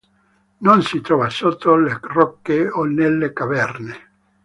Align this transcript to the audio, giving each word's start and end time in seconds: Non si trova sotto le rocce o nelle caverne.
Non 0.61 0.81
si 0.81 0.99
trova 1.01 1.29
sotto 1.29 1.75
le 1.75 1.99
rocce 2.01 2.67
o 2.67 2.85
nelle 2.85 3.33
caverne. 3.33 3.95